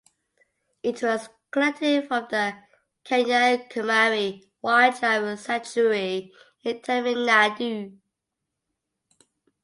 It 0.81 1.03
was 1.03 1.29
collected 1.51 2.07
from 2.07 2.25
the 2.31 2.57
Kanyakumari 3.05 4.49
Wildlife 4.59 5.37
Sanctuary 5.37 6.33
in 6.63 6.81
Tamil 6.81 7.17
Nadu. 7.23 7.99